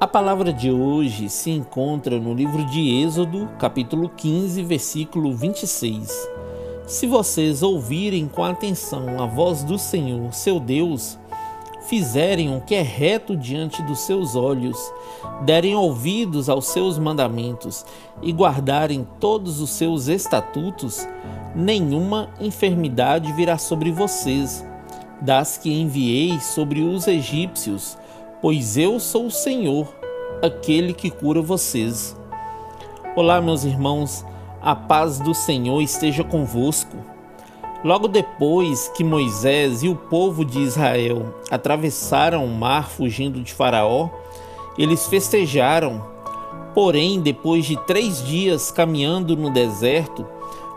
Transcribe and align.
A 0.00 0.06
palavra 0.06 0.52
de 0.52 0.70
hoje 0.70 1.28
se 1.28 1.50
encontra 1.50 2.20
no 2.20 2.32
livro 2.32 2.64
de 2.66 3.02
Êxodo, 3.02 3.48
capítulo 3.58 4.08
15, 4.08 4.62
versículo 4.62 5.34
26. 5.34 6.08
Se 6.86 7.04
vocês 7.04 7.64
ouvirem 7.64 8.28
com 8.28 8.44
atenção 8.44 9.20
a 9.20 9.26
voz 9.26 9.64
do 9.64 9.76
Senhor, 9.76 10.32
seu 10.32 10.60
Deus, 10.60 11.18
fizerem 11.88 12.56
o 12.56 12.60
que 12.60 12.76
é 12.76 12.80
reto 12.80 13.36
diante 13.36 13.82
dos 13.82 13.98
seus 13.98 14.36
olhos, 14.36 14.78
derem 15.44 15.74
ouvidos 15.74 16.48
aos 16.48 16.68
seus 16.68 16.96
mandamentos 16.96 17.84
e 18.22 18.30
guardarem 18.32 19.04
todos 19.18 19.60
os 19.60 19.70
seus 19.70 20.06
estatutos, 20.06 21.08
nenhuma 21.56 22.28
enfermidade 22.40 23.32
virá 23.32 23.58
sobre 23.58 23.90
vocês, 23.90 24.64
das 25.20 25.58
que 25.58 25.72
enviei 25.72 26.38
sobre 26.38 26.82
os 26.82 27.08
egípcios 27.08 27.98
pois 28.40 28.76
eu 28.76 29.00
sou 29.00 29.26
o 29.26 29.30
Senhor, 29.30 29.92
aquele 30.42 30.92
que 30.92 31.10
cura 31.10 31.42
vocês. 31.42 32.16
Olá, 33.16 33.40
meus 33.40 33.64
irmãos, 33.64 34.24
a 34.62 34.76
paz 34.76 35.18
do 35.18 35.34
Senhor 35.34 35.80
esteja 35.80 36.22
convosco. 36.22 36.96
Logo 37.82 38.06
depois 38.06 38.88
que 38.96 39.02
Moisés 39.02 39.82
e 39.82 39.88
o 39.88 39.96
povo 39.96 40.44
de 40.44 40.60
Israel 40.60 41.34
atravessaram 41.50 42.44
o 42.44 42.54
mar 42.54 42.88
fugindo 42.88 43.40
de 43.40 43.52
Faraó, 43.52 44.08
eles 44.76 45.08
festejaram. 45.08 46.00
Porém, 46.74 47.20
depois 47.20 47.66
de 47.66 47.76
três 47.86 48.24
dias 48.24 48.70
caminhando 48.70 49.36
no 49.36 49.50
deserto, 49.50 50.24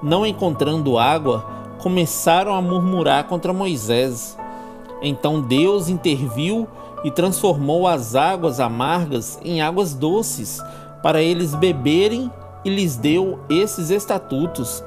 não 0.00 0.24
encontrando 0.24 0.96
água, 0.96 1.44
começaram 1.78 2.54
a 2.54 2.62
murmurar 2.62 3.24
contra 3.24 3.52
Moisés. 3.52 4.38
Então 5.02 5.40
Deus 5.40 5.88
interviu 5.88 6.68
e 7.04 7.10
transformou 7.10 7.86
as 7.86 8.14
águas 8.14 8.60
amargas 8.60 9.38
em 9.44 9.60
águas 9.60 9.94
doces, 9.94 10.60
para 11.02 11.22
eles 11.22 11.54
beberem, 11.54 12.30
e 12.64 12.70
lhes 12.70 12.96
deu 12.96 13.38
esses 13.48 13.90
estatutos. 13.90 14.82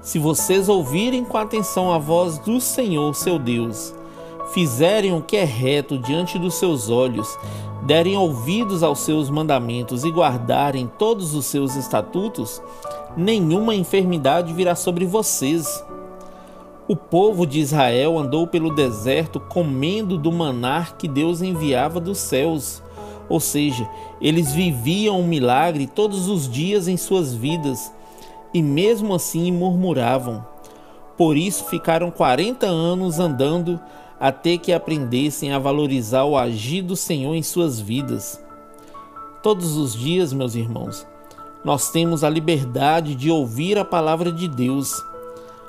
Se 0.00 0.18
vocês 0.18 0.68
ouvirem 0.68 1.24
com 1.24 1.38
atenção 1.38 1.92
a 1.92 1.98
voz 1.98 2.38
do 2.38 2.60
Senhor, 2.60 3.14
seu 3.14 3.38
Deus, 3.38 3.94
fizerem 4.52 5.12
o 5.12 5.22
que 5.22 5.36
é 5.36 5.44
reto 5.44 5.98
diante 5.98 6.38
dos 6.38 6.54
seus 6.54 6.90
olhos, 6.90 7.38
derem 7.84 8.16
ouvidos 8.16 8.82
aos 8.82 9.00
seus 9.00 9.30
mandamentos 9.30 10.04
e 10.04 10.10
guardarem 10.10 10.90
todos 10.98 11.34
os 11.34 11.46
seus 11.46 11.76
estatutos, 11.76 12.60
nenhuma 13.16 13.74
enfermidade 13.74 14.52
virá 14.52 14.74
sobre 14.74 15.06
vocês 15.06 15.84
o 16.88 16.94
povo 16.94 17.46
de 17.46 17.58
Israel 17.58 18.16
andou 18.16 18.46
pelo 18.46 18.74
deserto 18.74 19.40
comendo 19.40 20.16
do 20.16 20.30
manar 20.30 20.96
que 20.96 21.08
Deus 21.08 21.42
enviava 21.42 21.98
dos 21.98 22.18
céus. 22.18 22.82
Ou 23.28 23.40
seja, 23.40 23.88
eles 24.20 24.52
viviam 24.52 25.18
um 25.20 25.26
milagre 25.26 25.88
todos 25.88 26.28
os 26.28 26.48
dias 26.48 26.86
em 26.86 26.96
suas 26.96 27.34
vidas 27.34 27.92
e 28.54 28.62
mesmo 28.62 29.14
assim 29.14 29.50
murmuravam. 29.50 30.46
Por 31.16 31.36
isso 31.36 31.64
ficaram 31.64 32.10
40 32.10 32.66
anos 32.66 33.18
andando 33.18 33.80
até 34.20 34.56
que 34.56 34.72
aprendessem 34.72 35.52
a 35.52 35.58
valorizar 35.58 36.24
o 36.24 36.36
agir 36.36 36.82
do 36.82 36.94
Senhor 36.94 37.34
em 37.34 37.42
suas 37.42 37.80
vidas. 37.80 38.40
Todos 39.42 39.76
os 39.76 39.94
dias, 39.94 40.32
meus 40.32 40.54
irmãos, 40.54 41.06
nós 41.64 41.90
temos 41.90 42.22
a 42.22 42.30
liberdade 42.30 43.14
de 43.16 43.30
ouvir 43.30 43.76
a 43.76 43.84
palavra 43.84 44.30
de 44.30 44.46
Deus 44.46 44.94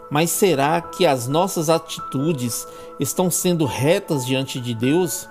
mas 0.09 0.30
será 0.30 0.80
que 0.81 1.05
as 1.05 1.27
nossas 1.27 1.69
atitudes 1.69 2.67
estão 3.00 3.30
sendo 3.30 3.66
retas 3.66 4.25
diante 4.25 4.59
de 4.59 4.73
Deus? 4.73 5.27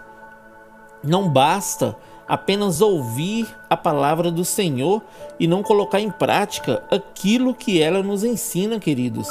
Não 1.02 1.28
basta 1.28 1.96
apenas 2.28 2.80
ouvir 2.80 3.46
a 3.70 3.76
palavra 3.76 4.30
do 4.30 4.44
Senhor 4.44 5.02
e 5.38 5.46
não 5.46 5.62
colocar 5.62 6.00
em 6.00 6.10
prática 6.10 6.82
aquilo 6.90 7.54
que 7.54 7.80
ela 7.80 8.02
nos 8.02 8.24
ensina, 8.24 8.78
queridos. 8.78 9.28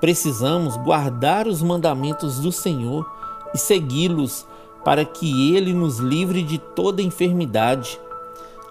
Precisamos 0.00 0.76
guardar 0.78 1.46
os 1.46 1.60
mandamentos 1.60 2.38
do 2.38 2.50
Senhor 2.50 3.06
e 3.52 3.58
segui-los 3.58 4.46
para 4.84 5.04
que 5.04 5.54
ele 5.54 5.74
nos 5.74 5.98
livre 5.98 6.42
de 6.42 6.56
toda 6.56 7.02
enfermidade. 7.02 8.00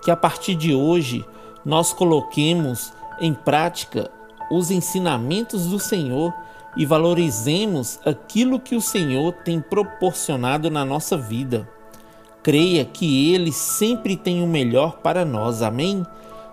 Que 0.02 0.10
a 0.10 0.16
partir 0.16 0.56
de 0.56 0.74
hoje 0.74 1.26
nós 1.64 1.94
coloquemos 1.94 2.92
em 3.20 3.34
prática 3.34 4.10
os 4.50 4.72
ensinamentos 4.72 5.68
do 5.68 5.80
Senhor 5.80 6.34
e 6.76 6.86
valorizemos 6.86 8.00
aquilo 8.06 8.60
que 8.60 8.76
o 8.76 8.82
Senhor 8.82 9.34
tem 9.44 9.60
proporcionado 9.60 10.70
na 10.70 10.86
nossa 10.86 11.18
vida. 11.18 11.68
Creia 12.42 12.86
que 12.86 13.34
Ele 13.34 13.52
sempre 13.52 14.16
tem 14.16 14.42
o 14.42 14.48
melhor 14.48 14.98
para 14.98 15.26
nós. 15.26 15.62
Amém? 15.62 16.06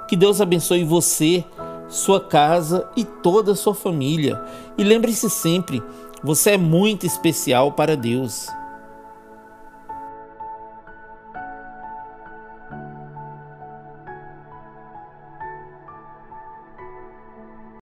Que 0.08 0.16
Deus 0.16 0.40
abençoe 0.40 0.84
você, 0.84 1.44
sua 1.88 2.20
casa 2.20 2.88
e 2.96 3.04
toda 3.04 3.52
a 3.52 3.56
sua 3.56 3.74
família. 3.74 4.42
E 4.76 4.84
lembre-se 4.84 5.30
sempre: 5.30 5.82
você 6.22 6.52
é 6.52 6.58
muito 6.58 7.06
especial 7.06 7.72
para 7.72 7.96
Deus. 7.96 8.48